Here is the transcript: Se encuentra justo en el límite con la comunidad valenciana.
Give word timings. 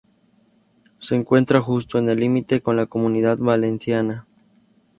Se 0.99 1.13
encuentra 1.15 1.61
justo 1.61 1.99
en 1.99 2.09
el 2.09 2.19
límite 2.21 2.59
con 2.59 2.75
la 2.75 2.87
comunidad 2.87 3.37
valenciana. 3.37 4.25